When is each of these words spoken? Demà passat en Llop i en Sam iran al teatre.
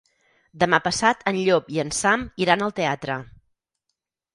Demà 0.63 0.79
passat 0.87 1.21
en 1.33 1.39
Llop 1.43 1.71
i 1.75 1.79
en 1.85 1.95
Sam 2.01 2.27
iran 2.49 2.67
al 2.71 2.77
teatre. 2.83 3.23